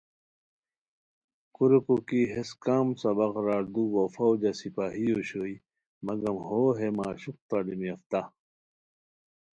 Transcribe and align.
کوریکو 1.55 1.95
کی 2.07 2.21
ہیس 2.33 2.49
کم 2.65 2.87
سبق 3.01 3.33
راردو 3.45 3.83
وا 3.93 4.03
فوجہ 4.15 4.51
سپاہی 4.59 5.05
اوشوئے، 5.13 5.55
مگم 6.05 6.37
ہو 6.47 6.61
ہے 6.77 6.87
معشوق 6.97 7.37
تعلیم 7.49 7.81
یافتہ 7.89 8.21